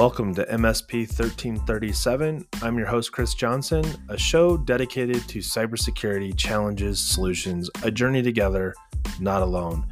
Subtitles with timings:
[0.00, 2.46] Welcome to MSP 1337.
[2.62, 8.74] I'm your host, Chris Johnson, a show dedicated to cybersecurity challenges, solutions, a journey together,
[9.20, 9.86] not alone.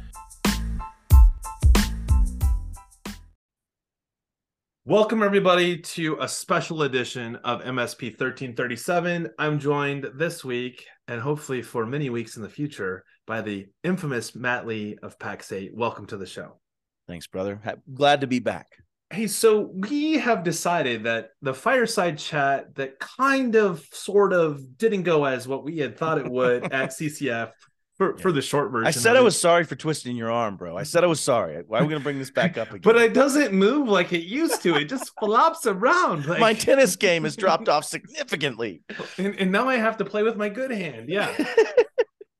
[4.83, 9.29] Welcome, everybody, to a special edition of MSP 1337.
[9.37, 14.33] I'm joined this week, and hopefully for many weeks in the future, by the infamous
[14.33, 15.75] Matt Lee of Pax8.
[15.75, 16.59] Welcome to the show.
[17.07, 17.61] Thanks, brother.
[17.93, 18.69] Glad to be back.
[19.11, 25.03] Hey, so we have decided that the fireside chat that kind of, sort of didn't
[25.03, 27.51] go as what we had thought it would at CCF
[27.97, 28.21] for, yeah.
[28.21, 28.87] for the short version.
[28.87, 30.77] I said I was sorry for twisting your arm, bro.
[30.77, 31.63] I said I was sorry.
[31.67, 32.81] Why are we going to bring this back up again?
[32.83, 34.75] but it doesn't move like it used to.
[34.75, 36.25] It just flops around.
[36.29, 36.39] Like...
[36.39, 38.83] My tennis game has dropped off significantly.
[39.17, 41.09] And, and now I have to play with my good hand.
[41.09, 41.33] Yeah.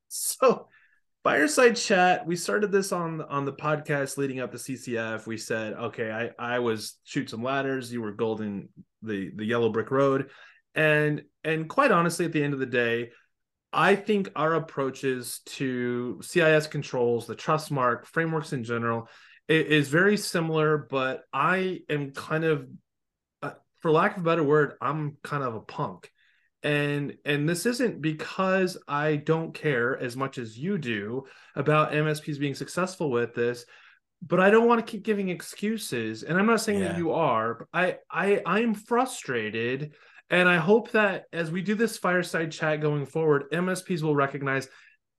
[0.08, 0.68] so
[1.24, 5.74] fireside chat we started this on on the podcast leading up to ccf we said
[5.74, 8.70] okay i i was Chutes and Ladders you were golden
[9.02, 10.30] the the yellow brick road
[10.76, 13.10] and and quite honestly at the end of the day
[13.72, 19.08] I think our approaches to CIS controls, the trust mark frameworks in general,
[19.48, 20.78] is very similar.
[20.78, 22.68] But I am kind of,
[23.44, 26.12] uh, for lack of a better word, I'm kind of a punk,
[26.64, 32.40] and and this isn't because I don't care as much as you do about MSPs
[32.40, 33.66] being successful with this.
[34.22, 36.90] But I don't want to keep giving excuses, and I'm not saying yeah.
[36.90, 37.68] that you are.
[37.74, 39.94] I I I am frustrated
[40.30, 44.68] and I hope that as we do this fireside chat going forward, MSPs will recognize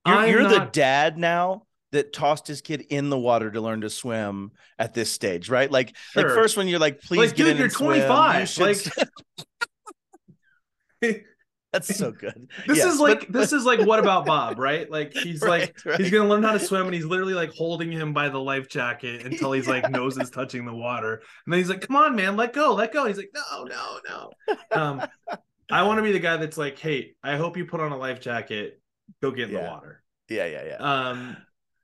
[0.06, 0.72] you're, you're not...
[0.72, 4.94] the dad now that tossed his kid in the water to learn to swim at
[4.94, 5.70] this stage, right?
[5.70, 6.22] Like, sure.
[6.22, 7.58] like first when you're like, please like, get dude, in.
[7.58, 8.48] You're 25.
[8.48, 9.08] Swim, you
[11.02, 11.27] like,
[11.72, 12.50] That's so good.
[12.66, 14.90] This yes, is like but, this is like what about Bob, right?
[14.90, 16.00] Like he's right, like right.
[16.00, 18.68] he's gonna learn how to swim and he's literally like holding him by the life
[18.68, 19.74] jacket until he's yeah.
[19.74, 21.22] like nose is touching the water.
[21.46, 23.06] And then he's like, Come on, man, let go, let go.
[23.06, 24.56] He's like, No, no, no.
[24.72, 25.03] Um,
[25.70, 27.97] I want to be the guy that's like, Hey, I hope you put on a
[27.97, 28.81] life jacket,
[29.22, 29.62] go get in yeah.
[29.62, 30.02] the water.
[30.28, 30.76] Yeah, yeah, yeah.
[30.76, 31.37] Um,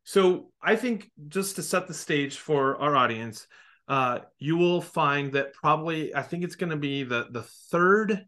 [0.04, 3.46] so I think just to set the stage for our audience,
[3.88, 8.26] uh, you will find that probably I think it's gonna be the the third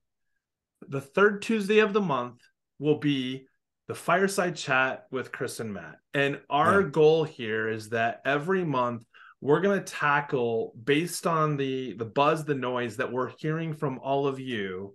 [0.86, 2.40] the third Tuesday of the month
[2.78, 3.46] will be
[3.86, 5.96] the fireside chat with Chris and Matt.
[6.14, 6.88] And our yeah.
[6.88, 9.04] goal here is that every month
[9.40, 13.98] we're going to tackle based on the the buzz the noise that we're hearing from
[14.00, 14.94] all of you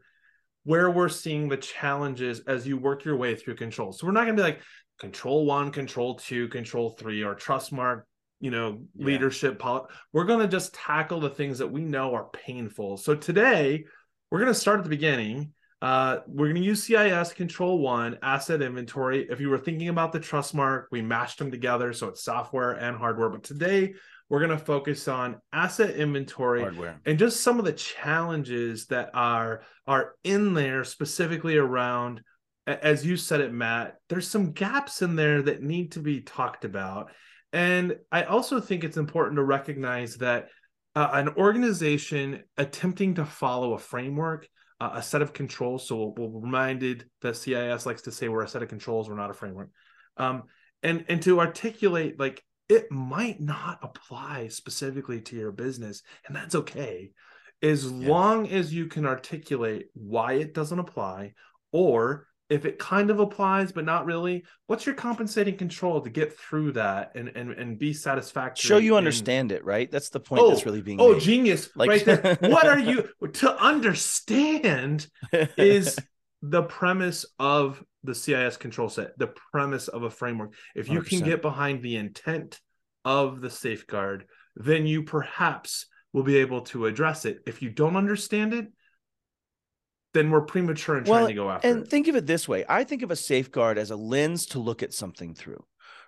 [0.65, 3.91] where we're seeing the challenges as you work your way through control.
[3.91, 4.61] So we're not going to be like
[4.99, 8.07] control 1, control 2, control 3 or trust mark
[8.43, 9.05] you know, yeah.
[9.05, 12.97] leadership poli- we're going to just tackle the things that we know are painful.
[12.97, 13.85] So today
[14.29, 18.17] we're going to start at the beginning uh, we're going to use CIS Control One
[18.21, 19.27] Asset Inventory.
[19.29, 22.95] If you were thinking about the Trustmark, we mashed them together, so it's software and
[22.95, 23.27] hardware.
[23.27, 23.95] But today
[24.29, 27.01] we're going to focus on asset inventory hardware.
[27.05, 32.21] and just some of the challenges that are are in there, specifically around,
[32.65, 33.97] as you said it, Matt.
[34.07, 37.11] There's some gaps in there that need to be talked about,
[37.51, 40.47] and I also think it's important to recognize that
[40.95, 44.47] uh, an organization attempting to follow a framework
[44.79, 45.87] uh, a set of controls.
[45.87, 49.31] So we're, reminded that CIS likes to say we're a set of controls, we're not
[49.31, 49.69] a framework.
[50.17, 50.43] Um,
[50.81, 56.55] and and to articulate like it might not apply specifically to your business, and that's
[56.55, 57.11] okay,
[57.61, 58.09] as yeah.
[58.09, 61.33] long as you can articulate why it doesn't apply
[61.71, 66.37] or if it kind of applies but not really what's your compensating control to get
[66.37, 70.41] through that and and, and be satisfactory show you understand it right that's the point
[70.41, 71.21] oh, that's really being oh made.
[71.21, 75.07] genius like right there what are you to understand
[75.57, 75.97] is
[76.41, 81.09] the premise of the cis control set the premise of a framework if you 100%.
[81.09, 82.59] can get behind the intent
[83.05, 84.25] of the safeguard
[84.55, 88.67] then you perhaps will be able to address it if you don't understand it
[90.13, 91.89] then we're premature in well, trying to go after and it.
[91.89, 92.65] think of it this way.
[92.69, 95.63] I think of a safeguard as a lens to look at something through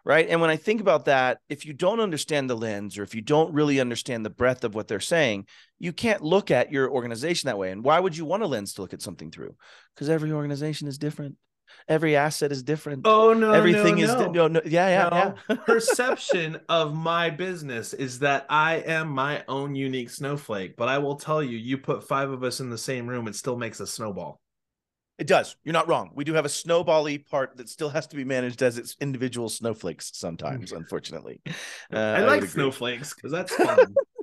[0.07, 0.29] right?
[0.29, 3.21] And when i think about that if you don't understand the lens or if you
[3.21, 5.47] don't really understand the breadth of what they're saying
[5.79, 7.71] you can't look at your organization that way.
[7.71, 9.55] And why would you want a lens to look at something through?
[9.93, 11.35] Because every organization is different
[11.87, 13.01] every asset is different.
[13.05, 14.31] Oh no, everything no, is no.
[14.31, 15.35] no, no, yeah, yeah, no.
[15.49, 15.55] yeah.
[15.65, 20.75] Perception of my business is that I am my own unique snowflake.
[20.75, 23.35] But I will tell you, you put five of us in the same room, it
[23.35, 24.39] still makes a snowball.
[25.17, 25.55] It does.
[25.63, 26.11] You're not wrong.
[26.13, 29.47] We do have a snowbally part that still has to be managed as its individual
[29.47, 31.41] snowflakes sometimes, unfortunately.
[31.93, 33.95] Uh, I like I snowflakes because that's fun.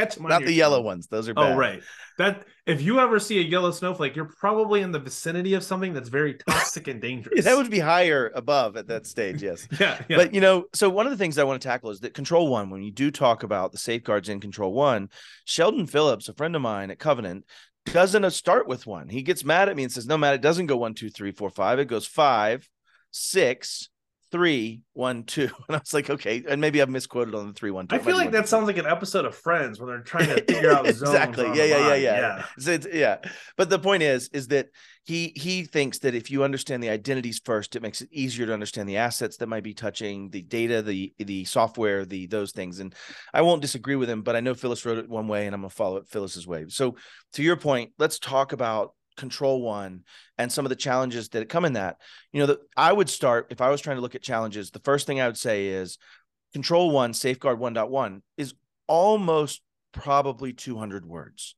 [0.00, 0.26] catch them.
[0.26, 1.32] Not the yellow ones; those are.
[1.32, 1.52] Oh, bad.
[1.52, 1.82] Oh, right.
[2.18, 5.92] That if you ever see a yellow snowflake, you're probably in the vicinity of something
[5.92, 7.36] that's very toxic and dangerous.
[7.36, 9.42] Yeah, that would be higher above at that stage.
[9.42, 9.66] Yes.
[9.80, 10.16] yeah, yeah.
[10.16, 12.48] But you know, so one of the things I want to tackle is that Control
[12.48, 12.70] One.
[12.70, 15.08] When you do talk about the safeguards in Control One,
[15.44, 17.44] Sheldon Phillips, a friend of mine at Covenant,
[17.86, 19.08] doesn't uh, start with one.
[19.08, 21.32] He gets mad at me and says, "No, Matt, it doesn't go one, two, three,
[21.32, 21.78] four, five.
[21.78, 22.68] It goes five,
[23.10, 23.88] six,
[24.30, 25.50] three, one, two.
[25.68, 27.96] And I was like, okay, and maybe I've misquoted on the three, one, two.
[27.96, 30.72] I feel like that sounds like an episode of Friends when they're trying to figure
[30.72, 31.46] out exactly.
[31.46, 32.44] Yeah, yeah, yeah, yeah, yeah.
[32.58, 33.18] So yeah.
[33.56, 34.68] But the point is, is that
[35.04, 38.52] he he thinks that if you understand the identities first, it makes it easier to
[38.52, 42.80] understand the assets that might be touching the data, the the software, the those things.
[42.80, 42.94] And
[43.32, 45.62] I won't disagree with him, but I know Phyllis wrote it one way, and I'm
[45.62, 46.66] gonna follow it Phyllis's way.
[46.68, 46.96] So
[47.34, 50.04] to your point, let's talk about control one
[50.38, 51.96] and some of the challenges that come in that.
[52.32, 54.78] You know that i would start if i was trying to look at challenges the
[54.80, 55.98] first thing i would say is
[56.52, 58.54] control one safeguard 1.1 is
[58.86, 59.62] almost
[59.92, 61.56] probably 200 words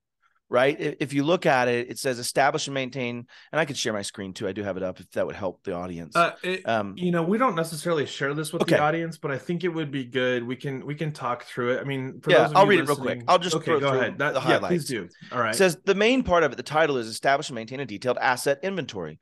[0.52, 0.76] right?
[0.78, 4.02] If you look at it, it says establish and maintain, and I could share my
[4.02, 4.46] screen too.
[4.46, 6.14] I do have it up if that would help the audience.
[6.14, 8.76] Uh, it, um, you know, we don't necessarily share this with okay.
[8.76, 10.46] the audience, but I think it would be good.
[10.46, 11.81] We can we can talk through it.
[11.81, 13.22] I mean, yeah, I'll read it real quick.
[13.26, 14.19] I'll just okay, go ahead.
[14.19, 15.08] That, yeah, please do.
[15.32, 15.54] All right.
[15.54, 16.56] It says the main part of it.
[16.56, 19.19] The title is establish and maintain a detailed asset inventory.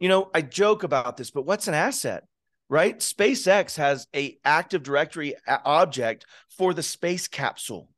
[0.00, 2.24] You know, I joke about this, but what's an asset?
[2.68, 2.98] Right?
[2.98, 6.26] SpaceX has a Active Directory object
[6.58, 7.88] for the space capsule.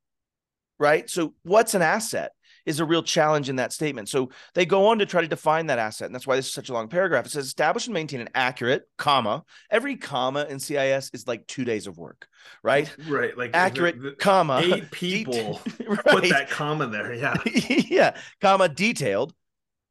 [0.78, 1.08] Right?
[1.08, 2.32] So what's an asset?
[2.66, 4.08] Is a real challenge in that statement.
[4.08, 6.06] So they go on to try to define that asset.
[6.06, 7.26] And that's why this is such a long paragraph.
[7.26, 9.44] It says establish and maintain an accurate comma.
[9.70, 12.28] Every comma in CIS is like two days of work,
[12.62, 12.94] right?
[13.08, 13.36] Right.
[13.36, 14.60] Like accurate the, the comma.
[14.62, 16.04] Eight people right.
[16.04, 17.14] put that comma there.
[17.14, 17.34] Yeah.
[17.44, 18.16] yeah.
[18.40, 19.34] Comma detailed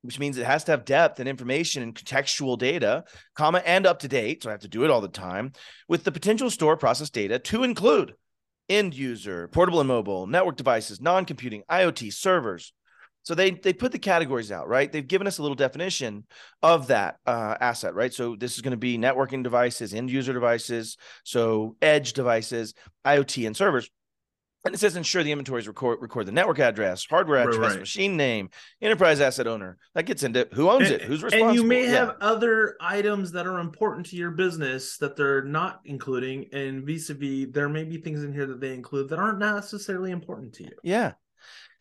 [0.04, 3.06] which means it has to have depth and information and contextual data,
[3.36, 4.44] comma, and up to date.
[4.44, 5.54] So I have to do it all the time
[5.88, 8.14] with the potential store process data to include
[8.70, 12.74] end user, portable and mobile, network devices, non-computing, IoT, servers.
[13.24, 14.92] So they they put the categories out, right?
[14.92, 16.26] They've given us a little definition
[16.62, 18.14] of that uh, asset, right?
[18.14, 22.74] So this is going to be networking devices, end user devices, so edge devices,
[23.06, 23.90] IoT, and servers.
[24.66, 27.80] And it says ensure the inventories record record the network address, hardware address, right, right.
[27.80, 28.50] machine name,
[28.82, 29.78] enterprise asset owner.
[29.94, 31.50] That gets into who owns and, it, who's responsible.
[31.50, 31.92] And you may yeah.
[31.92, 37.48] have other items that are important to your business that they're not including, and vis-a-vis,
[37.52, 40.72] there may be things in here that they include that aren't necessarily important to you.
[40.82, 41.14] Yeah.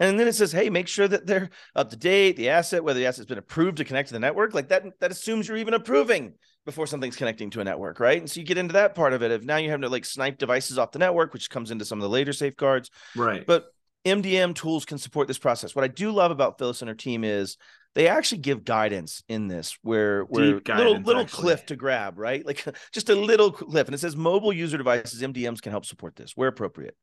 [0.03, 2.99] And then it says, hey, make sure that they're up to date, the asset, whether
[2.99, 4.53] the asset's been approved to connect to the network.
[4.53, 6.35] Like that, that assumes you're even approving
[6.65, 8.19] before something's connecting to a network, right?
[8.19, 9.31] And so you get into that part of it.
[9.31, 11.99] If now you have to like snipe devices off the network, which comes into some
[11.99, 12.91] of the later safeguards.
[13.15, 13.47] Right.
[13.47, 13.67] But
[14.05, 15.75] MDM tools can support this process.
[15.75, 17.57] What I do love about Phyllis and her team is
[17.95, 21.43] they actually give guidance in this where where little little actually.
[21.43, 22.45] cliff to grab, right?
[22.45, 23.87] Like just a little cliff.
[23.87, 26.97] And it says mobile user devices, MDMs can help support this where appropriate.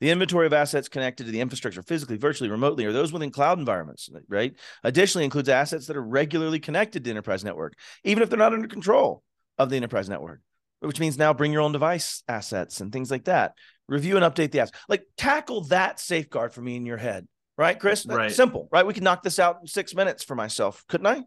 [0.00, 3.58] The inventory of assets connected to the infrastructure physically, virtually, remotely, or those within cloud
[3.58, 4.54] environments, right?
[4.84, 8.68] Additionally, includes assets that are regularly connected to enterprise network, even if they're not under
[8.68, 9.22] control
[9.58, 10.40] of the enterprise network,
[10.80, 13.54] which means now bring your own device assets and things like that.
[13.88, 14.74] Review and update the apps.
[14.88, 17.26] Like tackle that safeguard for me in your head,
[17.56, 18.04] right, Chris?
[18.06, 18.32] right.
[18.32, 18.86] Simple, right?
[18.86, 21.22] We can knock this out in six minutes for myself, couldn't I?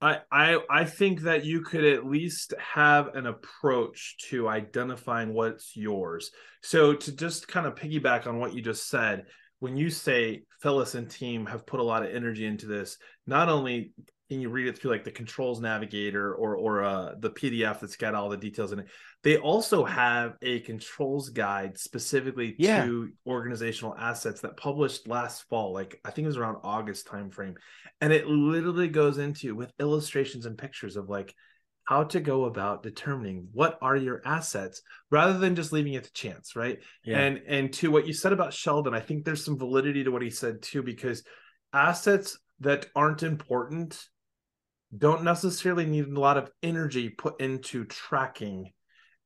[0.00, 5.76] I, I I think that you could at least have an approach to identifying what's
[5.76, 6.30] yours.
[6.62, 9.26] So to just kind of piggyback on what you just said,
[9.58, 12.96] when you say Phyllis and team have put a lot of energy into this,
[13.26, 13.92] not only
[14.28, 17.96] can you read it through like the controls navigator or or uh, the PDF that's
[17.96, 18.86] got all the details in it.
[19.22, 22.84] They also have a controls guide specifically yeah.
[22.84, 27.56] to organizational assets that published last fall, like I think it was around August timeframe,
[28.00, 31.34] and it literally goes into with illustrations and pictures of like
[31.84, 36.12] how to go about determining what are your assets rather than just leaving it to
[36.12, 36.80] chance, right?
[37.02, 37.18] Yeah.
[37.18, 40.20] And and to what you said about Sheldon, I think there's some validity to what
[40.20, 41.22] he said too because
[41.72, 44.04] assets that aren't important
[44.96, 48.72] don't necessarily need a lot of energy put into tracking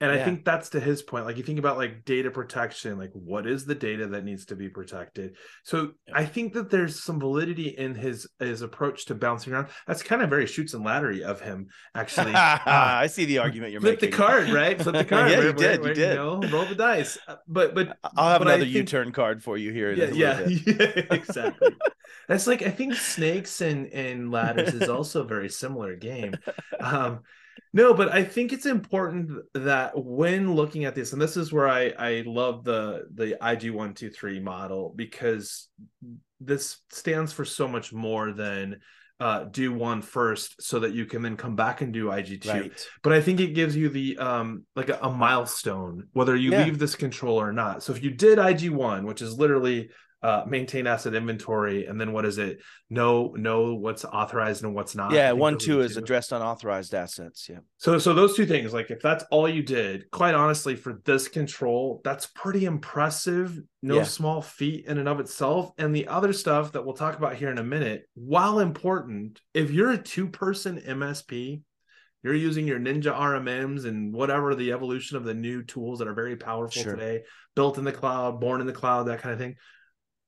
[0.03, 0.21] and yeah.
[0.21, 3.47] i think that's to his point like you think about like data protection like what
[3.47, 5.37] is the data that needs to be protected?
[5.65, 6.15] So yeah.
[6.17, 9.69] i think that there's some validity in his his approach to bouncing around.
[9.87, 12.33] That's kind of very Chutes and Ladders of him actually.
[12.43, 14.11] Uh, i see the argument you're flip making.
[14.11, 14.81] the card right?
[14.81, 17.19] Flip the card yeah you did you did you know, roll the dice.
[17.27, 21.03] Uh, but but i'll have another think, u-turn card for you here yeah yeah, yeah
[21.11, 21.75] exactly.
[22.29, 26.35] That's like I think snakes and and ladders is also a very similar game.
[26.79, 27.21] Um,
[27.73, 31.69] no, but I think it's important that when looking at this, and this is where
[31.69, 35.69] I I love the the IG one two three model because
[36.41, 38.81] this stands for so much more than
[39.21, 42.49] uh, do one first so that you can then come back and do IG2.
[42.49, 42.89] Right.
[43.05, 46.65] But I think it gives you the um like a, a milestone whether you yeah.
[46.65, 47.83] leave this control or not.
[47.83, 49.91] So if you did IG1, which is literally
[50.23, 52.61] uh, maintain asset inventory, and then what is it?
[52.89, 55.13] Know know what's authorized and what's not.
[55.13, 55.99] Yeah, one two is two.
[55.99, 57.49] addressed unauthorized assets.
[57.51, 57.59] Yeah.
[57.79, 61.27] So so those two things, like if that's all you did, quite honestly, for this
[61.29, 63.59] control, that's pretty impressive.
[63.83, 64.03] No Yeah.
[64.05, 65.73] small feat in and of itself.
[65.77, 69.73] And the other stuff that we'll talk about here in a minute, while important, if
[69.73, 71.63] you're a two-person MSP,
[72.23, 76.15] you're using your Ninja RMMs and whatever the evolution of the new tools that are
[76.15, 76.95] very powerful Sure.
[76.95, 77.23] today,
[77.57, 79.57] built in the cloud, born in the cloud, that kind of thing.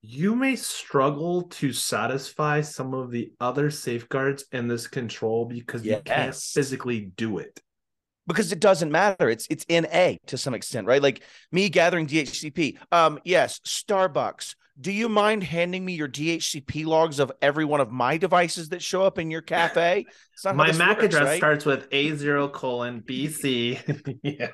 [0.06, 5.98] You may struggle to satisfy some of the other safeguards in this control because you
[6.04, 7.58] can't physically do it.
[8.26, 9.30] because it doesn't matter.
[9.30, 11.02] It's it's in A to some extent, right?
[11.02, 12.76] Like me gathering DHCP.
[12.92, 14.56] Um, yes, Starbucks.
[14.78, 18.82] Do you mind handing me your DHCP logs of every one of my devices that
[18.82, 20.04] show up in your cafe?
[20.34, 21.36] It's not how My MAC works, address right?
[21.38, 24.18] starts with A0 colon BC.
[24.22, 24.48] yeah.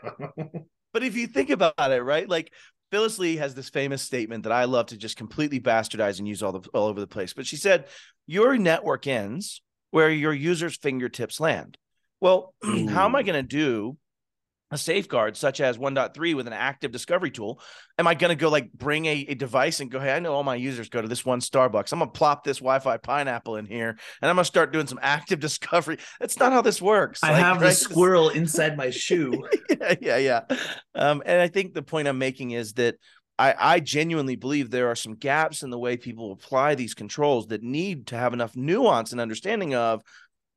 [0.93, 2.29] But if you think about it, right?
[2.29, 2.53] Like
[2.91, 6.43] Phyllis Lee has this famous statement that I love to just completely bastardize and use
[6.43, 7.33] all the all over the place.
[7.33, 7.87] But she said,
[8.27, 11.79] "Your network ends where your users' fingertips land."
[12.21, 13.97] Well, how am I going to do
[14.71, 17.61] a safeguard such as 1.3 with an active discovery tool?
[17.99, 20.33] Am I going to go like bring a, a device and go, "Hey, I know
[20.33, 21.93] all my users go to this one Starbucks.
[21.93, 24.87] I'm going to plop this Wi-Fi pineapple in here, and I'm going to start doing
[24.87, 27.23] some active discovery." That's not how this works.
[27.23, 27.77] I Like, have the right?
[27.77, 29.47] squirrel inside my shoe.
[29.81, 30.41] yeah, yeah, yeah.
[30.95, 32.97] Um, and I think the point I'm making is that
[33.39, 37.47] I, I genuinely believe there are some gaps in the way people apply these controls
[37.49, 40.03] that need to have enough nuance and understanding of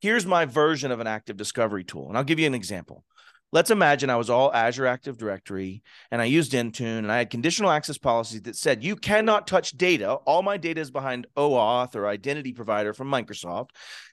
[0.02, 2.10] here's my version of an active discovery tool.
[2.10, 3.06] And I'll give you an example.
[3.54, 7.30] Let's imagine I was all Azure Active Directory and I used Intune and I had
[7.30, 10.14] conditional access policies that said you cannot touch data.
[10.14, 13.70] All my data is behind OAuth or identity provider from Microsoft.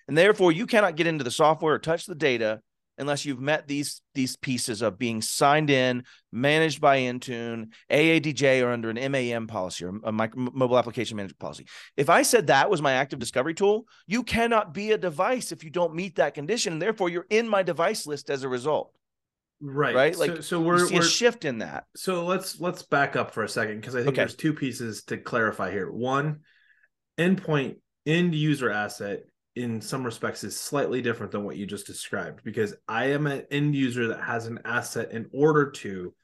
[0.08, 2.60] And therefore, you cannot get into the software or touch the data
[2.98, 8.72] unless you've met these these pieces of being signed in, managed by Intune, AADJ, or
[8.72, 11.66] under an MAM policy or a micro, mobile application management policy.
[11.96, 15.64] If I said that was my active discovery tool, you cannot be a device if
[15.64, 18.92] you don't meet that condition, and therefore you're in my device list as a result.
[19.60, 19.94] Right.
[19.94, 20.14] Right?
[20.14, 21.84] So, Like, so You we're, see a we're shift in that.
[21.96, 24.22] so let's let's back up for a second because I think Okay.
[24.22, 25.90] there's two pieces to clarify here.
[25.90, 26.40] One,
[27.18, 27.76] endpoint
[28.06, 29.24] end user asset
[29.56, 33.44] in some respects is slightly different than what you just described because I am an
[33.50, 36.14] end user that has an asset in order to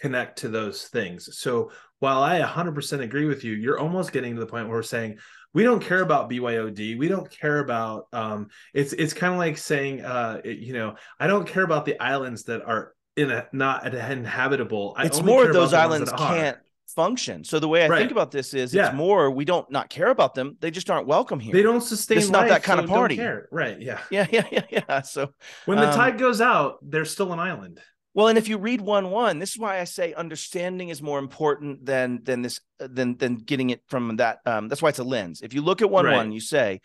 [0.00, 1.38] connect to those things.
[1.38, 1.70] So
[2.00, 5.18] while I 100% agree with you, you're almost getting to the point where we're saying
[5.54, 6.98] we don't care about BYOD.
[6.98, 10.94] We don't care about um it's it's kind of like saying uh it- you know,
[11.20, 14.94] I don't care about the islands that are in a not inhabitable.
[14.96, 16.58] I it's only more those islands that can't
[16.94, 17.44] function.
[17.44, 17.98] So the way I Right.
[17.98, 18.88] think about this is Yeah.
[18.88, 20.56] it's more we don't not care about them.
[20.60, 21.52] They just aren't welcome here.
[21.52, 23.20] They don't sustain It's not that kind of so don't party.
[23.50, 24.00] Right, yeah.
[24.10, 25.02] Yeah, yeah, yeah, yeah.
[25.02, 25.32] So
[25.66, 27.80] When the Um, tide goes out, they're still an island.
[28.14, 31.18] Well, and if you read one one, this is why I say understanding is more
[31.18, 34.40] important than than this than than getting it from that.
[34.44, 35.40] Um, that's why it's a lens.
[35.40, 36.16] If you look at one Right.
[36.16, 36.80] one, you say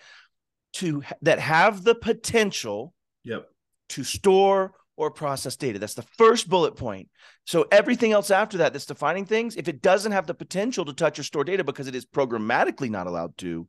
[0.73, 2.93] to that have the potential
[3.23, 3.49] Yep.
[3.89, 5.79] to store or process data.
[5.79, 7.09] That's the first bullet point.
[7.45, 10.93] So everything else after that that's defining things, if it doesn't have the potential to
[10.93, 13.67] touch or store data because it is programmatically not allowed to,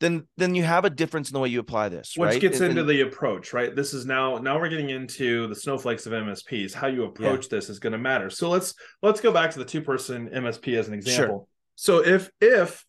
[0.00, 2.16] then then you have a difference in the way you apply this.
[2.16, 2.26] Right?
[2.26, 2.40] Which right?
[2.40, 3.74] gets And- into and- the approach, right?
[3.74, 6.72] This is now now we're getting into the snowflakes of MSPs.
[6.72, 8.30] How you approach this is going to matter.
[8.30, 11.48] So let's let's go back to the two person MSP as an example.
[11.74, 12.84] So if if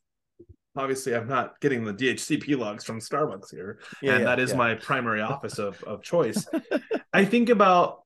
[0.75, 4.51] obviously I'm not getting the DHCP logs from Starbucks here, yeah, and yeah, that is
[4.51, 4.57] yeah.
[4.57, 6.47] my primary office of, of choice.
[7.13, 8.03] I think about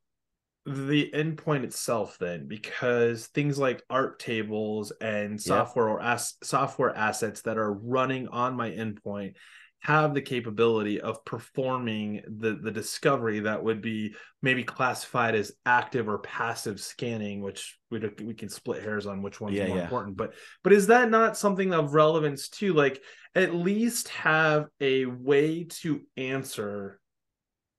[0.65, 7.41] the endpoint itself then because things like ARP tables and software or as- software assets
[7.41, 9.33] that are running on my endpoint
[9.79, 16.07] have the capability of performing the the discovery that would be maybe classified as active
[16.07, 19.83] or passive scanning which we we can split hairs on which one's Yeah, more yeah.
[19.83, 20.15] important.
[20.15, 22.73] But but is that not something of relevance too?
[22.73, 23.03] Like
[23.35, 27.01] at least have a way to answer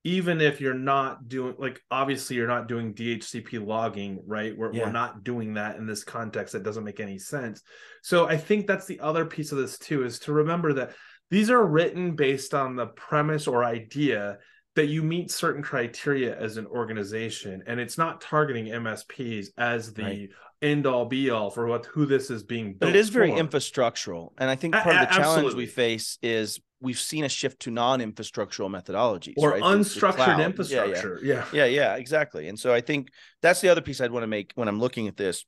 [0.05, 4.57] even if you're not doing like obviously you're not doing DHCP logging, right?
[4.57, 4.85] We're, Yeah.
[4.85, 6.53] we're not doing that in this context.
[6.53, 7.63] That doesn't make any sense.
[8.03, 10.95] So I think that's the other piece of this too, is to remember that
[11.31, 14.39] these are written based on the premise or idea
[14.77, 17.63] that you meet certain criteria as an organization.
[17.67, 20.29] And it's not targeting MSPs as the Right.
[20.65, 22.81] End all be all for what who this is being built.
[22.81, 23.37] but it is very for.
[23.45, 27.25] infrastructural and i think A- part of a- the challenge we face is we've seen
[27.25, 29.63] a shift to non-infrastructural methodologies or right?
[29.63, 30.29] Unstructured cloud.
[30.29, 30.47] Yeah, yeah.
[30.47, 31.21] infrastructure.
[31.23, 31.45] yeah.
[31.53, 33.09] yeah yeah exactly and so i think
[33.43, 35.45] that's the other piece i'd want to make when i'm looking at this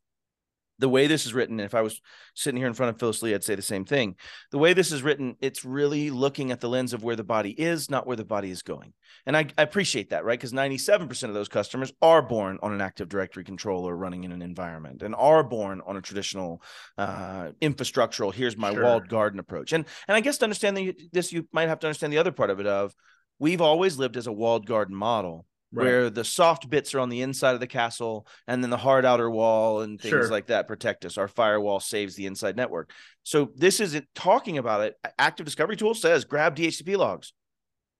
[0.78, 2.00] the way this is written, if I was
[2.35, 4.16] sitting here in front of Phyllis Lee, I'd say the same thing.
[4.50, 7.50] The way this is written, it's really looking at the lens of where the body
[7.50, 8.92] is, not where the body is going.
[9.25, 10.38] And I, I appreciate that, right?
[10.38, 14.42] Because 97% of those customers are born on an Active Directory controller running in an
[14.42, 16.62] environment and are born on a traditional
[16.99, 18.85] uh, infrastructural, here's my Sure.
[18.85, 19.73] walled garden approach.
[19.73, 22.33] And and I guess to understand the, this, you might have to understand the other
[22.33, 22.95] part of it of
[23.38, 27.23] we've always lived as a walled garden model where the soft bits are on the
[27.23, 30.28] inside of the castle and then the hard outer wall and things Sure.
[30.28, 31.18] like that protect us.
[31.18, 32.90] Our firewall saves the inside network.
[33.25, 34.94] So this isn't talking about it.
[35.18, 37.32] Active Discovery Tool says grab DHCP logs,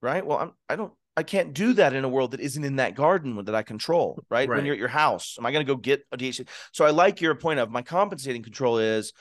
[0.01, 0.25] right?
[0.25, 2.95] Well, I'm, I don't, I can't do that in a world that isn't in that
[2.95, 4.49] garden that I control, right?
[4.49, 6.49] When you're at your house, am I going to go get a DHCP?
[6.73, 9.13] So I like your point of my compensating control is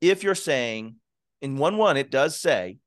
[0.00, 0.96] if you're saying
[1.42, 2.78] in one one, it does say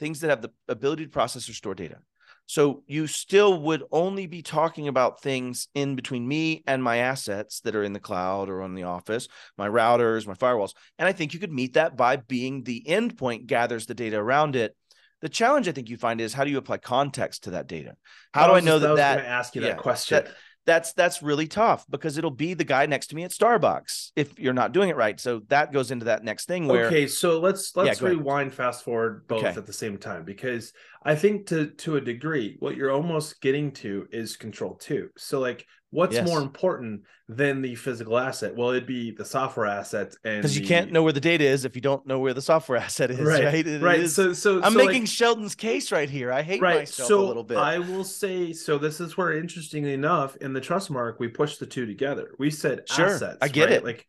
[0.00, 1.98] things that have the ability to process or store data.
[2.46, 7.60] So you still would only be talking about things in between me and my assets
[7.60, 10.74] that are in the cloud or on the office, my routers, my firewalls.
[10.98, 14.56] And I think you could meet that by being the endpoint gathers the data around
[14.56, 14.76] it.
[15.22, 17.94] The challenge I think you find is how do you apply context to that data?
[18.34, 20.24] How do I know just- that was that gonna ask you yeah, that question?
[20.24, 20.34] that-
[20.66, 24.38] that's that's really tough because it'll be the guy next to me at Starbucks if
[24.38, 25.20] you're not doing it right.
[25.20, 28.16] So that goes into that next thing where okay so let's let's ahead.
[28.16, 29.54] rewind fast forward both Okay.
[29.58, 30.72] at the same time because
[31.04, 35.38] i think to to a degree what you're almost getting to is control two so
[35.40, 36.26] like what's Yes.
[36.26, 40.62] more important than the physical asset well it'd be the software assets and because you
[40.62, 43.10] the- can't know where the data is if you don't know where the software asset
[43.10, 43.44] is, right?
[43.44, 46.32] right It right is- so so I'm so, like, making Sheldon's case right here.
[46.32, 47.58] I hate right myself so a little bit.
[47.58, 51.60] i will say so this is where interestingly enough in the trust mark we pushed
[51.60, 53.72] the two together we said Sure, assets I get right?
[53.78, 53.84] it.
[53.84, 54.06] like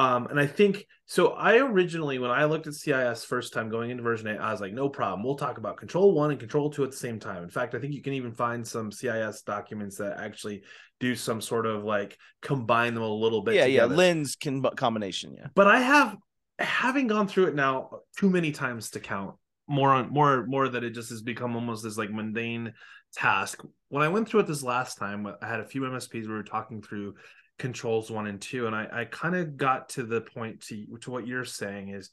[0.00, 3.90] um and i think so i originally when i looked at cis first time going
[3.90, 6.70] into version 8 i was like no problem we'll talk about control 1 and control
[6.70, 9.42] 2 at the same time in fact i think you can even find some cis
[9.42, 10.62] documents that actually
[10.98, 13.84] do some sort of like combine them a little bit yeah, yeah.
[13.84, 15.34] Lens can combination.
[15.36, 15.48] Yeah.
[15.54, 16.16] but i have
[16.58, 19.34] having gone through it now too many times to count
[19.66, 22.72] more on more more that it just has become almost this like mundane
[23.14, 26.28] task when i went through it this last time i had a few msps we
[26.28, 27.14] were talking through
[27.60, 31.10] controls one and two and i i kind of got to the point to to
[31.10, 32.10] what you're saying is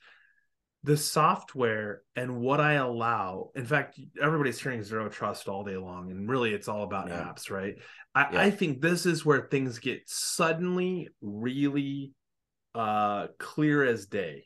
[0.84, 6.12] the software and what i allow in fact everybody's hearing zero trust all day long
[6.12, 7.24] and really it's all about Yeah.
[7.24, 7.76] apps right
[8.14, 8.42] I, Yeah.
[8.42, 12.14] I think this is where things get suddenly really
[12.76, 14.46] uh clear as day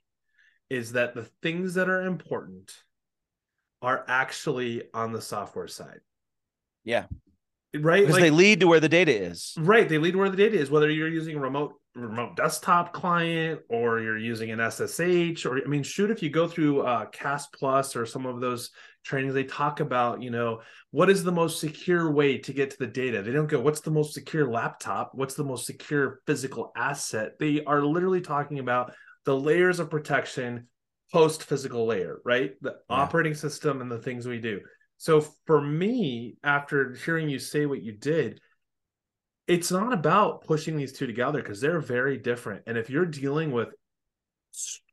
[0.69, 2.71] is that the things that are important
[3.81, 5.99] are actually on the software side
[6.83, 7.05] Yeah.
[7.73, 8.01] Right?
[8.01, 9.53] Because Like- they lead to where the data is.
[9.57, 12.93] right they lead to where the data is whether you're using a remote remote desktop
[12.93, 17.05] client or you're using an ssh or i mean shoot if you go through uh
[17.11, 18.71] CASP+ or some of those
[19.03, 22.77] trainings they talk about you know what is the most secure way to get to
[22.77, 23.21] the data?
[23.21, 25.11] They don't go what's the most secure laptop?
[25.13, 27.39] What's the most secure physical asset?
[27.39, 28.91] They are literally talking about
[29.23, 30.67] the layers of protection
[31.13, 32.51] post physical layer right?
[32.61, 32.95] The Yeah.
[32.97, 34.59] operating system and the things we do
[35.01, 38.39] so for me after hearing you say what you did
[39.47, 42.63] it's not about pushing these two together because they're very different.
[42.67, 43.69] And if you're dealing with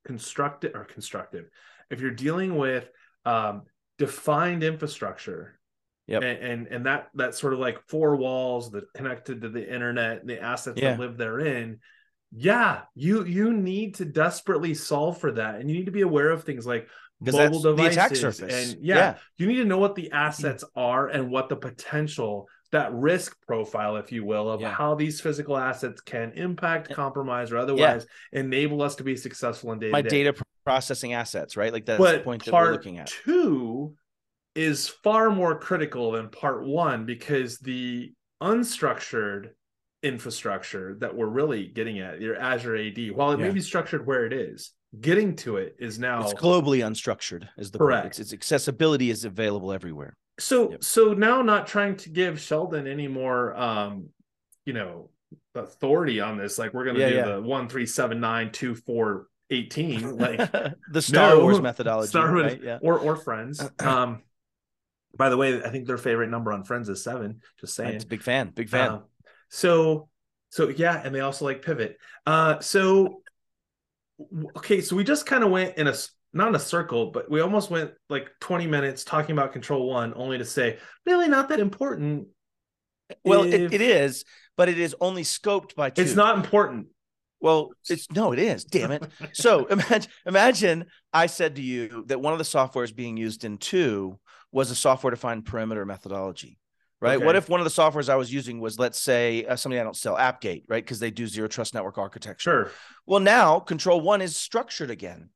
[0.05, 1.44] constructive or constructive,
[1.90, 2.88] if you're dealing with
[3.25, 3.62] um,
[3.99, 5.55] defined infrastructure,
[6.09, 6.23] Yep.
[6.23, 10.23] and, and and that that sort of like four walls that connected to the internet
[10.23, 10.92] and the assets Yeah.
[10.92, 11.81] that live therein,
[12.33, 16.31] yeah, you you need to desperately solve for that, and you need to be aware
[16.31, 16.88] of things like
[17.21, 18.73] mobile that's the devices attack surface.
[18.73, 20.15] and yeah, you need to know what the hmm.
[20.15, 24.71] assets are and what the potential that risk profile if you will of Yeah.
[24.71, 29.79] how these physical assets can impact compromise or otherwise enable us to be successful in
[29.79, 31.73] day My data processing assets, right?
[31.73, 33.07] Like that's the but point that we're looking at.
[33.07, 33.95] two
[34.55, 39.51] is far more critical than part one because the unstructured
[40.03, 44.27] infrastructure that we're really getting at your azure ad while it may be structured where
[44.27, 48.03] it is getting to it is now It's globally unstructured, is the Correct.
[48.05, 48.11] point.
[48.12, 50.16] It's, its accessibility is available everywhere.
[50.38, 50.85] so Yep.
[50.85, 54.09] so now not trying to give sheldon any more um
[54.64, 55.11] you know
[55.55, 57.24] authority on this like we're gonna Yeah, do yeah.
[57.37, 60.38] the one three seven nine two four eighteen like
[60.92, 61.40] the Star No.
[61.42, 62.62] Wars methodology, Star Wars- right?
[62.62, 62.79] Yeah.
[62.81, 64.22] or or friends um
[65.16, 68.05] by the way i think their favorite number on friends is seven just saying It's
[68.05, 68.90] big fan, big fan.
[68.90, 69.03] Um,
[69.51, 70.09] so
[70.51, 73.22] so yeah and they also like pivot uh so
[74.57, 75.95] okay so we just kind of went in a
[76.33, 80.13] not in a circle but we almost went like 20 minutes talking about control one
[80.17, 82.27] only to say really not that important
[83.25, 84.25] well, if- it, it is,
[84.57, 86.03] but it is only scoped by two.
[86.03, 86.89] it's not important
[87.41, 88.65] Well, it's no, it is.
[88.65, 89.03] Damn it.
[89.33, 93.57] So imagine, imagine I said to you that one of the softwares being used in
[93.59, 94.19] two
[94.53, 96.59] was a software defined perimeter methodology.
[97.01, 97.21] Right?
[97.21, 99.85] What if one of the softwares I was using was, let's say, uh, something I
[99.85, 100.85] don't sell, AppGate, right?
[100.85, 102.51] Because they do zero trust network architecture.
[102.51, 102.71] Sure.
[103.07, 105.31] Well, now control one is structured again.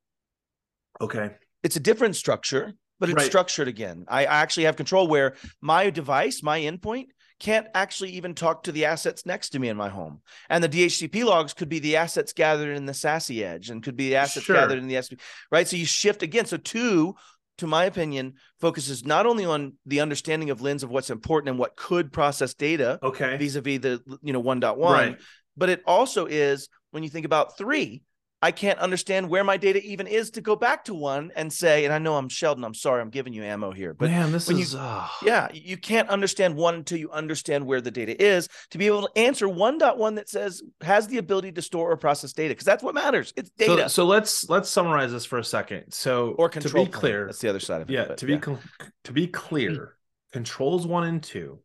[1.00, 1.30] Okay.
[1.62, 3.26] It's a different structure, but it's Right.
[3.26, 4.04] structured again.
[4.08, 7.06] I I actually have control where my device, my endpoint,
[7.40, 10.20] can't actually even talk to the assets next to me in my home.
[10.48, 13.96] And the DHCP logs could be the assets gathered in the SASE edge and could
[13.96, 14.54] be the assets Sure.
[14.56, 15.18] gathered in the SP,
[15.50, 15.66] right?
[15.66, 16.46] So you shift again.
[16.46, 17.14] So two,
[17.62, 21.58] to my opinion, focuses not only on the understanding of lens of what's important and
[21.58, 23.36] what could process data Okay.
[23.38, 25.18] vis-a-vis the you know 1.1 Right.
[25.56, 28.02] but it also is when you think about three
[28.42, 31.84] i can't understand where my data even is to go back to one and say
[31.84, 34.48] and i know i'm sheldon i'm sorry i'm giving you ammo here but Man, this
[34.48, 38.20] when you- is uh, yeah you can't understand one until you understand where the data
[38.22, 41.96] is to be able to answer 1.1 that says has the ability to store or
[41.96, 45.44] process data because that's what matters it's data so let's let's summarize this for a
[45.44, 45.84] second.
[45.92, 47.00] So or control to be plane.
[47.00, 48.60] clear, that's the other side of it yeah, but to be cl-
[49.04, 49.96] to be clear,
[50.32, 51.60] controls one and two,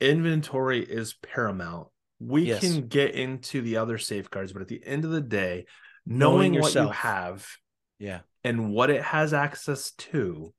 [0.00, 1.88] inventory is paramount.
[2.20, 2.60] We Yes.
[2.60, 5.66] can get into the other safeguards, but at the end of the day,
[6.08, 7.46] Knowing knowing, what you have
[7.98, 8.20] yeah.
[8.42, 10.52] and what it has access to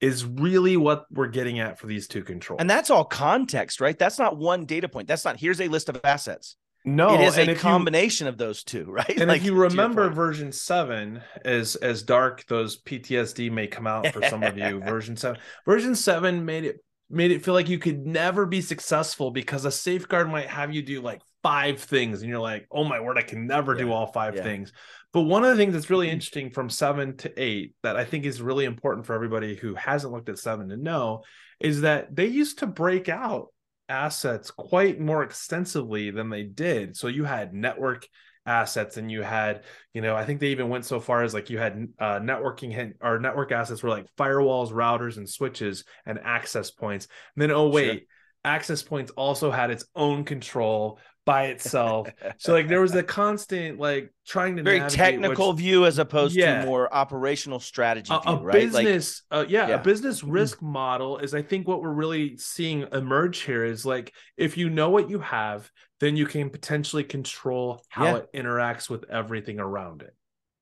[0.00, 2.60] is really what we're getting at for these two controls.
[2.60, 3.98] and that's all context right?
[3.98, 5.08] That's not one data point.
[5.08, 6.56] That's not here's a list of assets.
[6.84, 9.18] No, it is a if you- combination of those two right?
[9.18, 14.06] And Like, if you remember version seven, as as dark those PTSD may come out
[14.12, 16.76] for some of you, version seven, version seven made it
[17.10, 20.82] made it feel like you could never be successful because a safeguard might have you
[20.82, 24.06] do like five things, and you're like, oh my word, I can never do all
[24.12, 24.42] five yeah.
[24.42, 24.72] things.
[25.14, 26.12] But one of the things that's really Mhm.
[26.12, 30.12] interesting from seven to eight that I think is really important for everybody who hasn't
[30.12, 31.22] looked at seven to know
[31.60, 33.46] is that they used to break out
[33.88, 36.96] assets quite more extensively than they did.
[36.96, 38.06] So you had network
[38.44, 41.48] assets and you had, you know, I think they even went so far as like
[41.48, 46.70] you had uh, networking or network assets were like firewalls, routers, and switches and access
[46.70, 47.08] points.
[47.34, 47.74] And then, oh, Sure.
[47.74, 48.06] wait,
[48.44, 52.08] access points also had its own control by itself.
[52.38, 56.34] so like there was a constant like trying to very technical which- view as opposed
[56.34, 56.60] Yeah.
[56.62, 58.72] to more operational strategy a, view, a right?
[58.72, 59.74] Like business uh, yeah, yeah.
[59.74, 64.12] a business risk model is i think what we're really seeing emerge here is like
[64.36, 68.16] if you know what you have then you can potentially control how Yeah.
[68.18, 70.14] it interacts with everything around it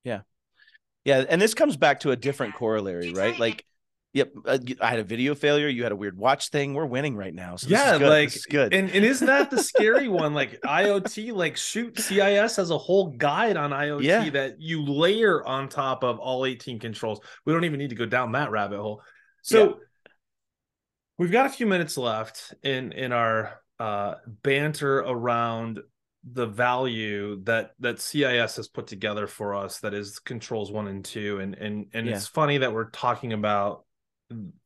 [0.04, 0.20] Yeah.
[1.04, 3.38] yeah, and this comes back to a different corollary, right?
[3.38, 3.64] Like,
[4.16, 5.68] yep, uh, I had a video failure.
[5.68, 6.74] You had a weird watch thing.
[6.74, 8.08] We're winning right now, so this yeah is good.
[8.08, 8.74] like good.
[8.74, 13.08] and, and isn't that the scary one like iot like shoot cis has a whole
[13.16, 14.28] guide on iot Yeah.
[14.30, 18.06] that you layer on top of all 18 controls we don't even need to go
[18.06, 19.02] down that rabbit hole
[19.42, 19.72] so Yeah.
[21.18, 25.80] we've got a few minutes left in in our uh banter around
[26.32, 31.04] the value that that CIS has put together for us that is controls 1 and
[31.04, 32.16] 2 and and and Yeah.
[32.16, 33.84] it's funny that we're talking about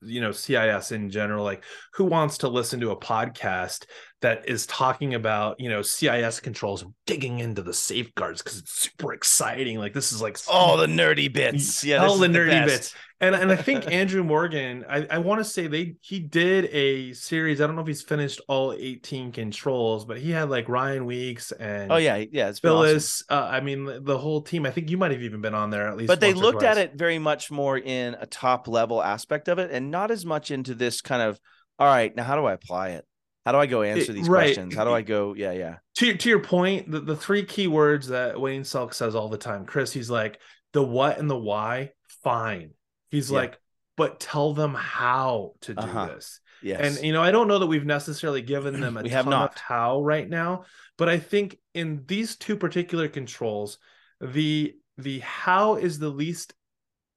[0.00, 3.84] you know CIS in general like who wants to listen to a podcast
[4.20, 8.72] that is talking about you know CIS controls and digging into the safeguards because it's
[8.72, 11.84] super exciting like this is like all the nerdy bits.
[11.84, 12.66] Yeah, all the nerdy best.
[12.66, 16.66] bits and and I think Andrew Morgan I, I want to say they he did
[16.66, 20.68] a series I don't know if he's finished all 18 controls but he had like
[20.68, 22.86] Ryan Weeks and Oh yeah, yeah, it's been awesome.
[22.88, 25.70] Phyllis uh, I mean the whole team I think you might have even been on
[25.70, 29.02] there at least but they looked at it very much more in a top level
[29.02, 31.38] aspect of it and not as much into this kind of
[31.78, 33.04] all right now how do i apply it
[33.44, 34.44] how do i go answer these right.
[34.54, 37.44] questions how do i go yeah yeah to your, to your point, the, the three
[37.44, 40.40] key words that Wayne Selk says all the time, Chris, he's like
[40.72, 41.90] the what and the why,
[42.24, 42.70] fine.
[43.10, 43.40] He's Yeah.
[43.40, 43.58] like,
[43.98, 46.06] but tell them how to do Uh-huh.
[46.06, 46.40] this.
[46.62, 49.16] yes And you know, I don't know that we've necessarily given them a We ton
[49.16, 49.58] have of not.
[49.58, 50.64] how right now,
[50.96, 53.76] but I think in these two particular controls,
[54.22, 56.54] the the how is the least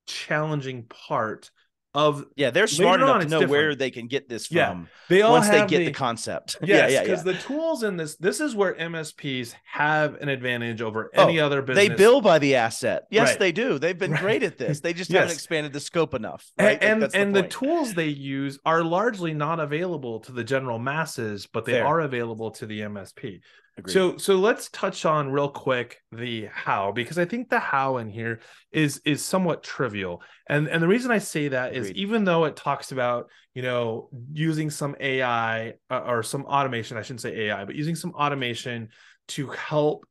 [0.07, 1.51] challenging part
[1.95, 4.83] of yeah they're smart enough on, to know where they can get this from Yeah,
[5.09, 7.33] they all once they get the, the concept Yes, yeah yeah, because yeah.
[7.33, 11.45] the tools in this this is where MSPs have an advantage over oh, any Oh,
[11.45, 11.87] other business.
[11.89, 13.39] they bill by the asset yes Right.
[13.39, 14.21] they do they've been Right.
[14.21, 17.35] great at this they just haven't expanded the scope enough right Like, and that's and
[17.35, 21.85] the, tools they use are largely not available to the general masses, but they Fair.
[21.85, 23.41] are available to the MSP.
[23.77, 23.93] Agreed.
[23.93, 28.07] So so let's touch on real quick the how because I think the how in
[28.07, 28.39] here
[28.71, 30.21] is is somewhat trivial.
[30.47, 32.01] And and the reason I say that is Agreed.
[32.01, 37.01] even though it talks about, you know, using some AI uh, or some automation, I
[37.01, 38.89] shouldn't say AI, but using some automation
[39.29, 40.05] to help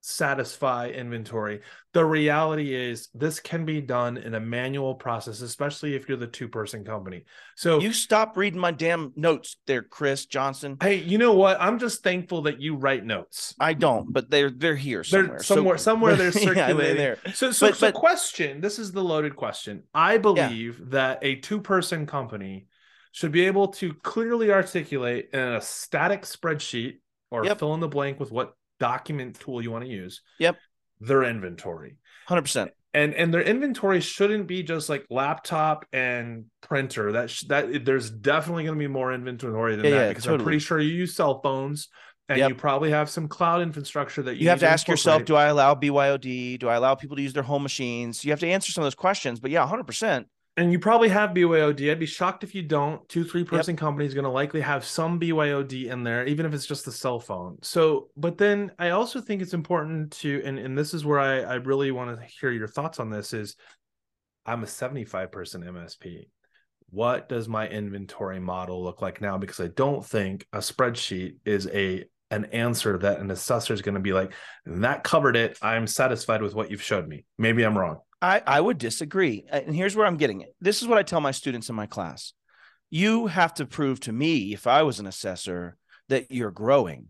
[0.00, 1.60] satisfy inventory.
[1.92, 6.26] The reality is this can be done in a manual process, especially if you're the
[6.26, 7.24] two person company.
[7.56, 11.56] So you stop reading my damn notes there chris johnson Hey, you know what?
[11.60, 13.54] I'm just thankful that you write notes.
[13.60, 16.96] i don't but they're they're here somewhere They're somewhere, So- somewhere they're Yeah, circulating.
[16.96, 17.18] there.
[17.34, 18.60] So, so, But- so, but- question.
[18.60, 19.82] This is the loaded question.
[19.94, 22.66] I believe that a two-person company
[23.12, 26.98] should be able to clearly articulate in a static spreadsheet
[27.30, 27.58] or Yep.
[27.58, 30.22] fill in the blank with what document tool you want to use.
[30.38, 30.56] Yep.
[31.00, 31.96] Their inventory.
[32.26, 32.70] Hundred percent.
[32.94, 37.12] And and their inventory shouldn't be just like laptop and printer.
[37.12, 40.26] That sh- that there's definitely going to be more inventory than Yeah, that yeah, because
[40.26, 41.88] I'm pretty sure you use cell phones
[42.28, 42.48] and Yep.
[42.48, 45.24] you probably have some cloud infrastructure that you, You have need to ask yourself.
[45.24, 46.58] Do I allow BYOD?
[46.58, 48.24] Do I allow people to use their home machines?
[48.24, 49.38] You have to answer some of those questions.
[49.40, 50.26] But yeah, hundred percent.
[50.58, 51.88] And you probably have BYOD.
[51.88, 53.08] I'd be shocked if you don't.
[53.08, 56.52] Two, three person company is going to likely have some BYOD in there, even if
[56.52, 57.58] it's just the cell phone.
[57.62, 61.42] So, but then I also think it's important to, and, and this is where I,
[61.42, 63.54] I really want to hear your thoughts on this is
[64.46, 66.28] I'm a 75 person MSP.
[66.90, 69.38] What does my inventory model look like now?
[69.38, 73.94] Because I don't think a spreadsheet is a an answer that an assessor is going
[73.94, 74.32] to be like,
[74.66, 75.56] that covered it.
[75.62, 77.24] I'm satisfied with what you've showed me.
[77.38, 78.00] Maybe I'm wrong.
[78.20, 79.44] I, I would disagree.
[79.48, 80.54] And here's where I'm getting it.
[80.60, 82.32] This is what I tell my students in my class.
[82.90, 85.76] You have to prove to me, if I was an assessor,
[86.08, 87.08] that you're growing.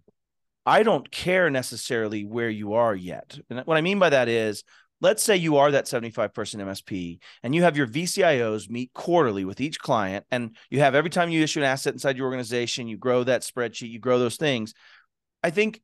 [0.67, 3.39] I don't care necessarily where you are yet.
[3.49, 4.65] And what I mean by that is,
[5.01, 9.45] let's say you are that 75 person MSP and you have your VCIOs meet quarterly
[9.45, 12.89] with each client, and you have every time you issue an asset inside your organization,
[12.89, 14.75] you grow that spreadsheet, you grow those things.
[15.43, 15.81] I think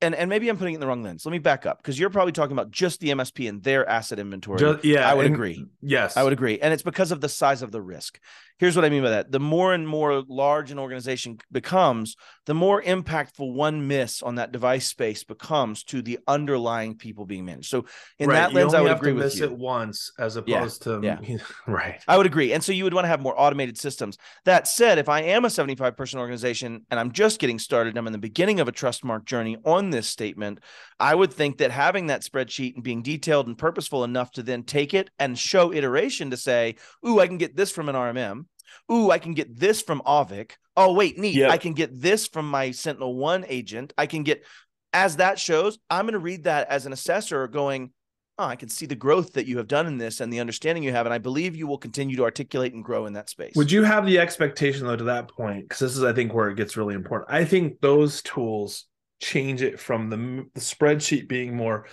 [0.00, 1.24] and and maybe I'm putting it in the wrong lens.
[1.24, 4.18] Let me back up because you're probably talking about just the MSP and their asset
[4.18, 4.58] inventory.
[4.58, 5.64] Just, yeah, I would and- agree.
[5.82, 6.58] Yes, I would agree.
[6.60, 8.18] And it's because of the size of the risk.
[8.58, 9.30] Here's what I mean by that.
[9.30, 14.50] The more and more large an organization becomes, the more impactful one miss on that
[14.50, 17.68] device space becomes to the underlying people being managed.
[17.68, 17.84] So
[18.18, 19.44] in Right, that you lens, I would agree with miss you.
[19.44, 21.18] it once as Yeah, opposed to yeah.
[21.66, 22.00] right.
[22.08, 22.54] I would agree.
[22.54, 24.16] And so you would want to have more automated systems.
[24.46, 28.06] That said, if I am a 75 person organization and I'm just getting started, I'm
[28.06, 30.60] in the beginning of a trust mark journey on this statement,
[30.98, 34.62] I would think that having that spreadsheet and being detailed and purposeful enough to then
[34.62, 38.46] take it and show iteration to say, ooh, I can get this from an RMM.
[38.90, 40.52] Ooh, I can get this from Auvik.
[40.76, 41.34] Oh, wait, neat.
[41.34, 41.50] Yep.
[41.50, 43.92] I can get this from my Sentinel One agent.
[43.96, 44.44] I can get,
[44.92, 47.92] as that shows, I'm going to read that as an assessor going,
[48.38, 50.84] oh, I can see the growth that you have done in this and the understanding
[50.84, 51.06] you have.
[51.06, 53.54] And I believe you will continue to articulate and grow in that space.
[53.56, 55.64] Would you have the expectation though to that point?
[55.64, 57.30] Because this is, I think, where it gets really important.
[57.30, 58.84] I think those tools
[59.20, 60.16] change it from the,
[60.54, 61.86] the spreadsheet being more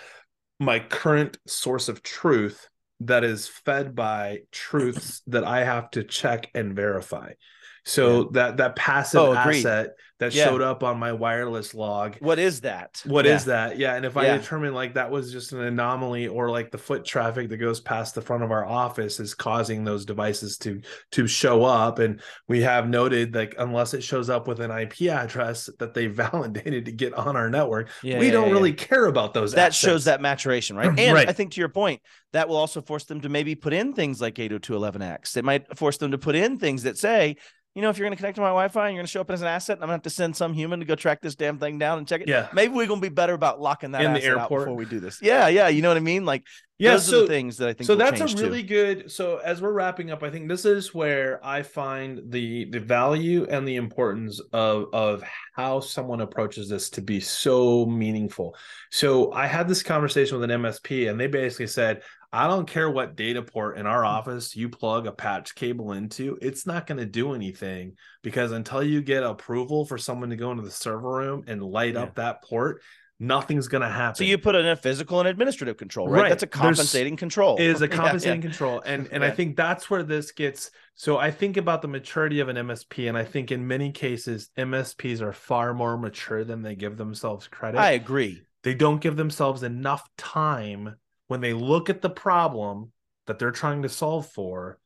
[0.60, 2.70] my current source of truth
[3.02, 7.34] that is fed by truths that I have to check and verify.
[7.86, 10.46] So that that passive Oh, asset that Yeah.
[10.46, 13.02] showed up on my wireless log what is that?
[13.06, 13.54] What is Yeah.
[13.68, 13.78] that?
[13.78, 13.96] Yeah.
[13.96, 17.50] And if I determine like that was just an anomaly or like the foot traffic
[17.50, 20.80] that goes past the front of our office is causing those devices to
[21.12, 22.00] to show up.
[22.00, 26.08] And we have noted like unless it shows up with an IP address that they
[26.24, 28.54] validated to get on our network, Yeah, we yeah, don't yeah.
[28.54, 30.92] really care about those that shows that maturation, right?
[30.98, 31.28] And Right.
[31.28, 34.22] I think to your point, that will also force them to maybe put in things
[34.22, 35.36] like 802.11x.
[35.36, 37.36] It might force them to put in things that say,
[37.76, 39.22] you know, if you're going to connect to my Wi-Fi and you're going to show
[39.22, 41.22] up as an asset, I'm going to have to send some human to go track
[41.22, 42.28] this damn thing down and check it.
[42.28, 42.48] Yeah.
[42.54, 44.62] Maybe we're going to be better about locking that In the airport.
[44.66, 45.20] before we do this.
[45.22, 45.70] Yeah, yeah.
[45.70, 46.24] You know what I mean?
[46.24, 46.44] Like
[46.78, 46.92] yeah.
[46.92, 47.88] those So are the things that I think.
[47.88, 48.44] so that's a change too.
[48.44, 52.66] really good so as we're wrapping up i think this is where i find the
[52.72, 55.24] the value and the importance of of
[55.56, 58.56] how someone approaches this to be so meaningful
[58.92, 62.02] so i had this conversation with an msp and they basically said
[62.34, 64.08] i don't care what data port in our mm.
[64.08, 68.84] office you plug a patch cable into it's not going to do anything because until
[68.84, 72.04] you get approval for someone to go into the server room and light Yeah.
[72.04, 72.82] up that port
[73.20, 76.24] nothing's going to happen So you put in a physical and administrative control, right?
[76.24, 76.30] Right.
[76.30, 77.56] That's a There's- compensating control.
[77.58, 77.98] is a Yeah, yeah.
[78.02, 81.88] compensating control and and i think that's where this gets so i think about the
[81.88, 86.44] maturity of an msp and i think in many cases msps are far more mature
[86.44, 88.42] than they give themselves credit I agree.
[88.64, 90.96] they don't give themselves enough time
[91.28, 92.92] when they look at the problem
[93.28, 94.80] that they're trying to solve for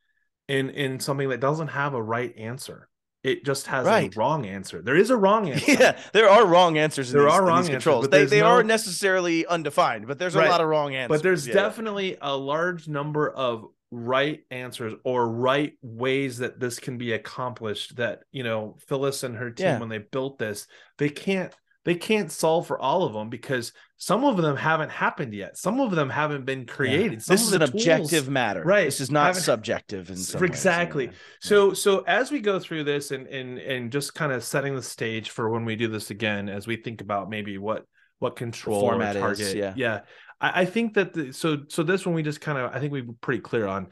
[0.47, 2.87] in in something that doesn't have a right answer
[3.23, 4.15] it just has Right.
[4.15, 7.11] a wrong answer there is a wrong answer Yeah, there are wrong answers.
[7.11, 8.03] In There these, are wrong answers, controls.
[8.05, 11.17] but They they no- are necessarily undefined, but there's a lot of wrong answers.
[11.17, 11.53] but there's yeah.
[11.55, 17.95] definitely a large number of right answers or right ways that this can be accomplished
[17.95, 19.79] that you know phyllis and her team Yeah.
[19.79, 21.53] when they built this they can't
[21.87, 25.55] they can't solve for all of them because some of them haven't happened yet.
[25.57, 27.23] Some of them haven't been created.
[27.23, 28.83] Some This is an tools- objective matter, Right.
[28.83, 31.05] This is not subjective in some ways, exactly.
[31.05, 31.11] yeah.
[31.39, 34.81] so so as we go through this and and and just kind of setting the
[34.81, 37.85] stage for when we do this again as we think about maybe what
[38.19, 39.73] what control or format is, target yeah.
[39.77, 40.01] yeah.
[40.41, 42.91] I, I think that the, so so this one we just kind of i think
[42.91, 43.87] we were pretty clear on.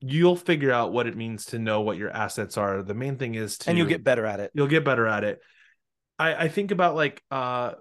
[0.00, 2.82] You'll figure out what it means to know what your assets are.
[2.82, 4.50] The main thing is to and you'll get better at it.
[4.52, 5.40] you'll get better at it
[6.22, 7.72] i i think about like uh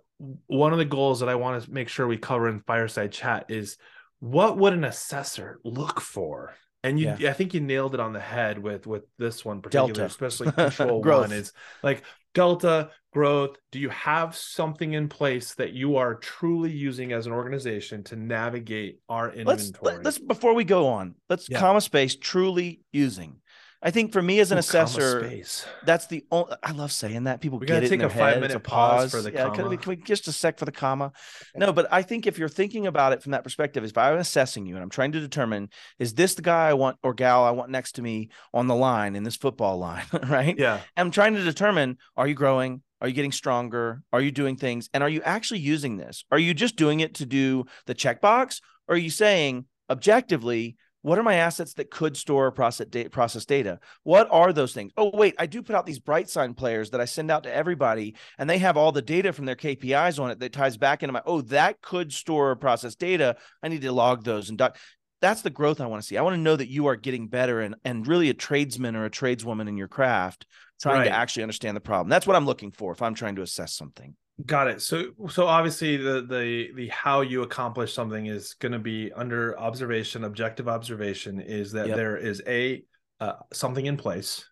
[0.48, 3.46] one of the goals that i want to make sure we cover in fireside chat
[3.50, 3.78] is
[4.20, 7.30] what would an assessor look for and you Yeah.
[7.30, 10.06] i think you nailed it on the head with with this one particular Delta.
[10.06, 11.30] especially control Growth.
[11.30, 16.72] one is like delta growth do you have something in place that you are truly
[16.72, 21.16] using as an organization to navigate our let's inventory let, us before we go on
[21.30, 21.60] let's Yeah.
[21.60, 23.42] comma space truly using
[23.82, 25.65] i think for me as an Ooh, comma assessor space.
[25.84, 28.08] that's the only i love saying that people We get gotta it take in their
[28.08, 28.44] a five head.
[28.44, 30.72] It's minute pause for the yeah, Can we, can we just a sec for the
[30.72, 31.12] comma
[31.56, 34.65] no but i think if you're thinking about it from that perspective if i'm assessing
[34.65, 37.52] you and i'm trying to determine is this the guy i want or gal i
[37.52, 41.34] want next to me on the line in this football line right yeah I'm trying
[41.36, 42.82] to determine are you growing?
[43.00, 44.04] Are you getting stronger?
[44.13, 44.88] Are you doing things?
[44.94, 46.24] And are you actually using this?
[46.32, 48.62] Are you just doing it to do the checkbox?
[48.88, 53.10] Or are you saying objectively, what are my assets that could store or process data,
[53.10, 53.80] process data?
[54.04, 54.92] What are those things?
[54.98, 58.16] Oh, wait, I do put out these BrightSign players that I send out to everybody,
[58.38, 61.14] and they have all the data from their KPIs on it that ties back into
[61.14, 63.36] my, oh, that could store or process data.
[63.64, 64.78] I need to log those and doc.
[65.22, 66.18] That's the growth I want to see.
[66.18, 69.06] I want to know that you are getting better and, and really a tradesman or
[69.06, 70.48] a tradeswoman in your craft
[70.82, 71.06] trying Right.
[71.06, 72.10] to actually understand the problem.
[72.10, 74.16] That's what I'm looking for if I'm trying to assess something.
[74.46, 74.82] Got it.
[74.82, 79.60] So so obviously the the the how you accomplish something is going to be under
[79.60, 81.96] observation, objective observation is that Yep.
[81.98, 82.84] there is a
[83.20, 84.46] uh, something in place.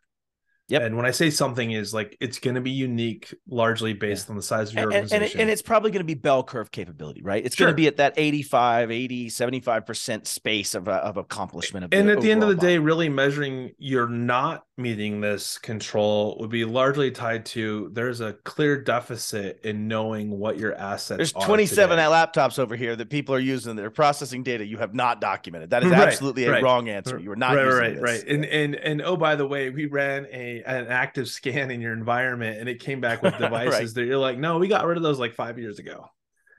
[0.67, 0.83] Yep.
[0.83, 4.35] And when I say something is like it's going to be unique largely based on
[4.35, 5.41] the size of your And, and, and, organization.
[5.41, 7.43] and it's probably going to be bell curve capability, right?
[7.43, 11.85] It's going to be at that 85, 80, 75% space of, uh, of accomplishment.
[11.85, 15.57] Of and at the end of the overall day, really measuring you're not meeting this
[15.57, 21.17] control would be largely tied to there's a clear deficit in knowing what your assets
[21.17, 22.01] there's are 27 today.
[22.07, 25.69] laptops over here that people are using that are processing data you have not documented.
[25.69, 27.19] That is Right, absolutely a wrong answer.
[27.19, 28.01] You are not right, right, this.
[28.01, 28.23] right.
[28.27, 31.93] And and and oh, by the way, we ran a an active scan in your
[31.93, 33.93] environment, and it came back with devices Right.
[33.95, 36.09] that you're like, no, we got rid of those like five years ago.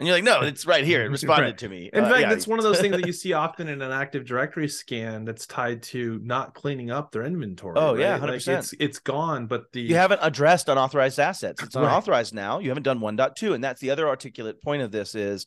[0.01, 1.05] And you're like, no, it's right here.
[1.05, 1.59] It responded Right.
[1.59, 1.91] to me.
[1.93, 2.33] In Uh, fact, yeah.
[2.33, 5.47] it's one of those things that you see often in an Active Directory scan that's
[5.47, 7.75] tied to not cleaning up their inventory.
[7.79, 8.23] Oh, yeah, right?
[8.23, 8.59] Like 100%.
[8.59, 11.63] it's it's gone, but the you haven't addressed unauthorized assets.
[11.63, 11.83] It's Right.
[11.85, 12.61] unauthorized now.
[12.61, 13.55] You haven't done 1.2.
[13.55, 15.45] And that's the other articulate point of this is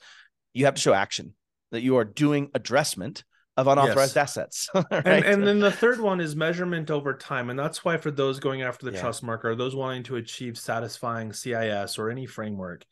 [0.54, 1.34] you have to show action
[1.72, 3.24] that you are doing addressment
[3.58, 4.70] of unauthorized assets.
[4.76, 4.86] right?
[5.06, 8.40] and, and then the third one is measurement over time and that's why for those
[8.40, 9.02] going after the Yeah.
[9.02, 12.84] trust mark or those wanting to achieve satisfying cis or any framework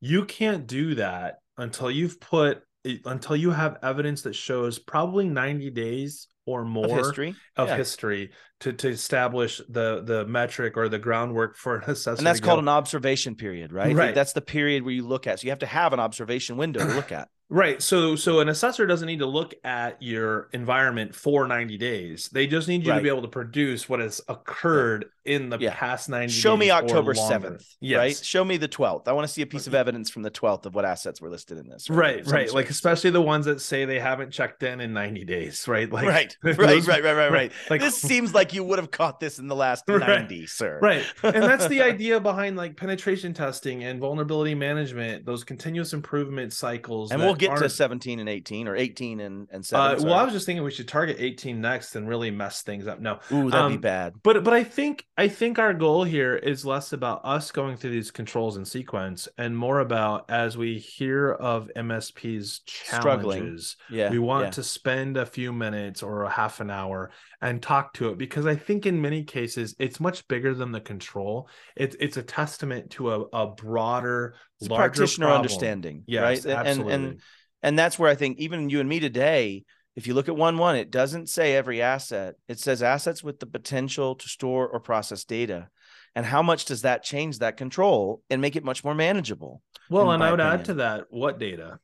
[0.00, 5.28] you can't do that until you've put eh, until you have evidence that shows probably
[5.28, 7.34] 90 days or more of history.
[7.56, 7.76] of Yeah.
[7.76, 8.30] history
[8.60, 12.60] to to establish the the metric or the groundwork for an assessor And that's called
[12.60, 13.94] an observation period, right?
[13.94, 14.14] Right.
[14.14, 15.40] That's the period where you look at.
[15.40, 17.28] So you have to have an observation window to look at.
[17.50, 17.80] Right.
[17.82, 22.28] So so an assessor doesn't need to look at your environment for 90 days.
[22.30, 25.74] They just need you to be able to produce what has occurred in the Yeah.
[25.74, 27.34] past 90 Show me October longer.
[27.48, 27.98] 7th, Yes.
[27.98, 28.16] right?
[28.16, 29.08] Show me the 12th.
[29.08, 31.28] I want to see a piece of evidence from the 12th of what assets were
[31.28, 31.88] listed in this.
[31.90, 32.52] Right, Some right.
[32.52, 35.90] Like especially the ones that say they haven't checked in in 90 days, right?
[35.90, 37.52] Like right, right, right, right, right, right.
[37.70, 40.00] Like this seems like you would have caught this in the last Right.
[40.06, 40.78] 90, sir.
[40.80, 41.04] Right.
[41.22, 47.10] And that's the idea behind like penetration testing and vulnerability management, those continuous improvement cycles.
[47.10, 50.00] And we'll get to aren't- 17 and 18 or 18 and, and 7.
[50.00, 50.14] uh, well.
[50.14, 53.00] I was just thinking we should target 18 next and really mess things up.
[53.00, 54.14] No, Ooh, that'd be um, bad.
[54.22, 57.90] but but I think I think our goal here is less about us going through
[57.90, 63.38] these controls in sequence and more about as we hear of MSP's Struggling.
[63.38, 64.10] challenges, Yeah.
[64.10, 64.50] we want yeah.
[64.50, 68.46] to spend a few minutes or a half an hour and talk to it because
[68.46, 71.48] I think in many cases it's much bigger than the control.
[71.76, 75.42] It's it's a testament to a, a broader, It's a larger practitioner problem.
[75.42, 76.44] understanding, Yes, right?
[76.44, 76.92] And- absolutely.
[76.94, 77.20] And
[77.62, 79.64] and that's where I think even you and me today,
[79.96, 82.34] if you look at one one, it doesn't say every asset.
[82.48, 85.68] It says assets with the potential to store or process data.
[86.14, 89.62] And how much does that change that control and make it much more manageable?
[89.90, 91.78] well, and I would add to that what data,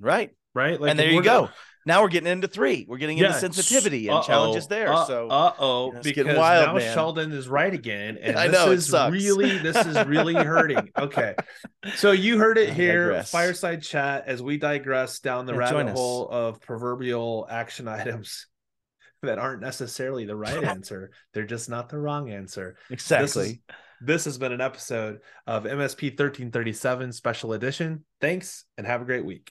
[0.00, 0.30] Right.
[0.54, 0.78] right?
[0.80, 1.48] and there you go.
[1.86, 2.86] Now we're getting into three.
[2.88, 4.22] We're getting into sensitivity and Uh-oh.
[4.26, 4.92] challenges there.
[4.92, 6.94] Uh, so uh-oh, Yeah, it's because wild, now man.
[6.94, 9.12] Sheldon is right again, and I this know, it is sucks.
[9.12, 10.90] really this is really hurting.
[10.98, 11.34] Okay,
[11.96, 13.30] so you heard it I here, digress.
[13.30, 18.46] fireside chat, as we digress down the Yeah, rabbit hole of proverbial action items
[19.22, 22.76] that aren't necessarily the right answer; they're just not the wrong answer.
[22.90, 23.62] exactly.
[24.00, 28.04] This has been an episode of MSP thirteen thirty seven Special Edition.
[28.20, 29.50] Thanks, and have a great week.